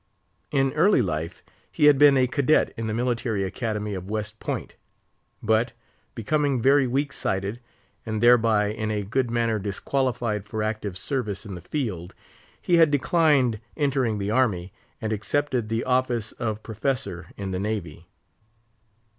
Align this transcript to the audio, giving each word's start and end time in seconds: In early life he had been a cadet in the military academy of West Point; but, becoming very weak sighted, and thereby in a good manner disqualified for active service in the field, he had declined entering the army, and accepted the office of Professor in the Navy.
In 0.49 0.73
early 0.73 1.03
life 1.03 1.43
he 1.71 1.85
had 1.85 1.99
been 1.99 2.17
a 2.17 2.25
cadet 2.25 2.73
in 2.75 2.87
the 2.87 2.93
military 2.95 3.43
academy 3.43 3.93
of 3.93 4.09
West 4.09 4.39
Point; 4.39 4.75
but, 5.43 5.73
becoming 6.15 6.59
very 6.59 6.87
weak 6.87 7.13
sighted, 7.13 7.59
and 8.03 8.19
thereby 8.19 8.71
in 8.73 8.89
a 8.89 9.03
good 9.03 9.29
manner 9.29 9.59
disqualified 9.59 10.47
for 10.47 10.63
active 10.63 10.97
service 10.97 11.45
in 11.45 11.53
the 11.53 11.61
field, 11.61 12.15
he 12.59 12.77
had 12.77 12.89
declined 12.89 13.59
entering 13.77 14.17
the 14.17 14.31
army, 14.31 14.73
and 14.99 15.13
accepted 15.13 15.69
the 15.69 15.83
office 15.83 16.31
of 16.31 16.63
Professor 16.63 17.27
in 17.37 17.51
the 17.51 17.59
Navy. 17.59 18.07